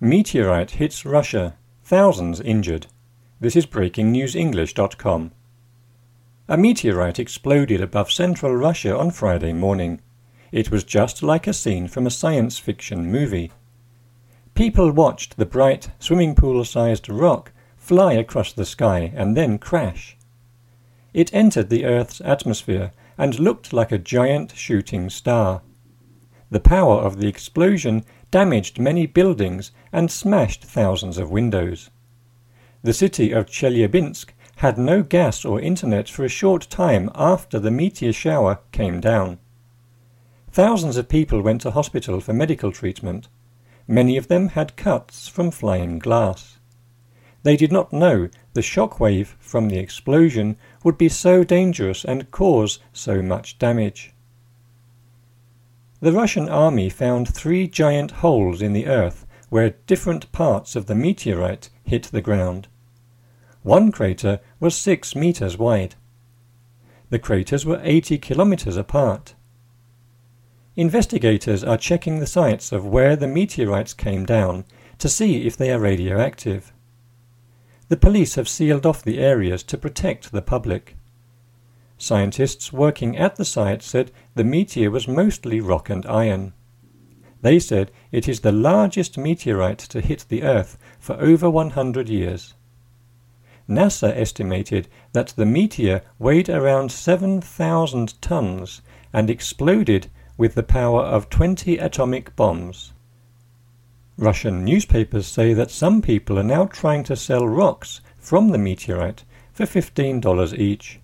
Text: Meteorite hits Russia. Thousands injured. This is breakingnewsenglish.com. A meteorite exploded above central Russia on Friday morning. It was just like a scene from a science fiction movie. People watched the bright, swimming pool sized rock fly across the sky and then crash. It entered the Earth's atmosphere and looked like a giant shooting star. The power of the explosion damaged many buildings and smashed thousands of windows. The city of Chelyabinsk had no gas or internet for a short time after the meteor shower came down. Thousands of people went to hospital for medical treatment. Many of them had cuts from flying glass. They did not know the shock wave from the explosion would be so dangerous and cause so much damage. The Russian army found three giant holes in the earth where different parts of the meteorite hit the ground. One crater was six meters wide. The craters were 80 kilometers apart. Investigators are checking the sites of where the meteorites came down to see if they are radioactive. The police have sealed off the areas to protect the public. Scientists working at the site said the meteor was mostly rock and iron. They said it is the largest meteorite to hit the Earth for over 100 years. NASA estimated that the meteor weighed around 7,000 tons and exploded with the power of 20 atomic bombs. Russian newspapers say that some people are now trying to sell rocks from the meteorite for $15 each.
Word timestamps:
Meteorite 0.00 0.72
hits 0.72 1.06
Russia. 1.06 1.56
Thousands 1.82 2.38
injured. 2.42 2.86
This 3.40 3.56
is 3.56 3.64
breakingnewsenglish.com. 3.64 5.30
A 6.48 6.56
meteorite 6.58 7.18
exploded 7.18 7.80
above 7.80 8.12
central 8.12 8.54
Russia 8.54 8.94
on 8.94 9.10
Friday 9.10 9.54
morning. 9.54 10.02
It 10.52 10.70
was 10.70 10.84
just 10.84 11.22
like 11.22 11.46
a 11.46 11.54
scene 11.54 11.88
from 11.88 12.06
a 12.06 12.10
science 12.10 12.58
fiction 12.58 13.10
movie. 13.10 13.52
People 14.54 14.92
watched 14.92 15.38
the 15.38 15.46
bright, 15.46 15.88
swimming 15.98 16.34
pool 16.34 16.62
sized 16.66 17.08
rock 17.08 17.52
fly 17.78 18.12
across 18.12 18.52
the 18.52 18.66
sky 18.66 19.10
and 19.16 19.34
then 19.34 19.56
crash. 19.56 20.18
It 21.14 21.32
entered 21.32 21.70
the 21.70 21.86
Earth's 21.86 22.20
atmosphere 22.20 22.92
and 23.16 23.40
looked 23.40 23.72
like 23.72 23.92
a 23.92 23.98
giant 23.98 24.52
shooting 24.54 25.08
star. 25.08 25.62
The 26.50 26.60
power 26.60 26.98
of 26.98 27.16
the 27.16 27.28
explosion 27.28 28.04
damaged 28.36 28.78
many 28.78 29.06
buildings 29.06 29.70
and 29.94 30.10
smashed 30.10 30.62
thousands 30.62 31.16
of 31.16 31.30
windows. 31.30 31.88
The 32.82 32.92
city 32.92 33.32
of 33.32 33.46
Chelyabinsk 33.46 34.26
had 34.56 34.76
no 34.76 35.02
gas 35.02 35.42
or 35.42 35.58
internet 35.58 36.06
for 36.06 36.22
a 36.22 36.28
short 36.28 36.68
time 36.68 37.10
after 37.14 37.58
the 37.58 37.70
meteor 37.70 38.12
shower 38.12 38.58
came 38.72 39.00
down. 39.00 39.38
Thousands 40.50 40.98
of 40.98 41.08
people 41.08 41.40
went 41.40 41.62
to 41.62 41.70
hospital 41.70 42.20
for 42.20 42.34
medical 42.34 42.70
treatment. 42.72 43.28
Many 43.88 44.18
of 44.18 44.28
them 44.28 44.48
had 44.48 44.76
cuts 44.76 45.28
from 45.28 45.50
flying 45.50 45.98
glass. 45.98 46.58
They 47.42 47.56
did 47.56 47.72
not 47.72 47.90
know 47.90 48.28
the 48.52 48.60
shock 48.60 49.00
wave 49.00 49.34
from 49.40 49.70
the 49.70 49.78
explosion 49.78 50.58
would 50.84 50.98
be 50.98 51.08
so 51.08 51.42
dangerous 51.42 52.04
and 52.04 52.30
cause 52.30 52.80
so 52.92 53.22
much 53.22 53.58
damage. 53.58 54.12
The 56.00 56.12
Russian 56.12 56.48
army 56.48 56.90
found 56.90 57.32
three 57.32 57.66
giant 57.66 58.10
holes 58.10 58.60
in 58.60 58.74
the 58.74 58.86
earth 58.86 59.26
where 59.48 59.76
different 59.86 60.30
parts 60.30 60.76
of 60.76 60.86
the 60.86 60.94
meteorite 60.94 61.70
hit 61.84 62.04
the 62.04 62.20
ground. 62.20 62.68
One 63.62 63.90
crater 63.90 64.40
was 64.60 64.76
six 64.76 65.16
meters 65.16 65.56
wide. 65.56 65.94
The 67.08 67.18
craters 67.18 67.64
were 67.64 67.80
80 67.82 68.18
kilometers 68.18 68.76
apart. 68.76 69.34
Investigators 70.74 71.64
are 71.64 71.78
checking 71.78 72.18
the 72.18 72.26
sites 72.26 72.72
of 72.72 72.86
where 72.86 73.16
the 73.16 73.28
meteorites 73.28 73.94
came 73.94 74.26
down 74.26 74.66
to 74.98 75.08
see 75.08 75.46
if 75.46 75.56
they 75.56 75.72
are 75.72 75.80
radioactive. 75.80 76.72
The 77.88 77.96
police 77.96 78.34
have 78.34 78.48
sealed 78.48 78.84
off 78.84 79.02
the 79.02 79.18
areas 79.18 79.62
to 79.64 79.78
protect 79.78 80.32
the 80.32 80.42
public. 80.42 80.96
Scientists 81.98 82.72
working 82.72 83.16
at 83.16 83.36
the 83.36 83.44
site 83.44 83.82
said 83.82 84.12
the 84.34 84.44
meteor 84.44 84.90
was 84.90 85.08
mostly 85.08 85.60
rock 85.60 85.88
and 85.88 86.04
iron. 86.06 86.52
They 87.40 87.58
said 87.58 87.90
it 88.12 88.28
is 88.28 88.40
the 88.40 88.52
largest 88.52 89.16
meteorite 89.16 89.78
to 89.78 90.00
hit 90.00 90.26
the 90.28 90.42
Earth 90.42 90.76
for 90.98 91.14
over 91.14 91.48
100 91.48 92.08
years. 92.08 92.54
NASA 93.68 94.14
estimated 94.16 94.88
that 95.12 95.28
the 95.36 95.46
meteor 95.46 96.02
weighed 96.18 96.48
around 96.48 96.92
7,000 96.92 98.20
tons 98.20 98.82
and 99.12 99.30
exploded 99.30 100.08
with 100.36 100.54
the 100.54 100.62
power 100.62 101.02
of 101.02 101.30
20 101.30 101.78
atomic 101.78 102.36
bombs. 102.36 102.92
Russian 104.18 104.64
newspapers 104.64 105.26
say 105.26 105.52
that 105.52 105.70
some 105.70 106.00
people 106.02 106.38
are 106.38 106.44
now 106.44 106.66
trying 106.66 107.04
to 107.04 107.16
sell 107.16 107.46
rocks 107.46 108.00
from 108.18 108.50
the 108.50 108.58
meteorite 108.58 109.24
for 109.52 109.64
$15 109.64 110.58
each. 110.58 111.00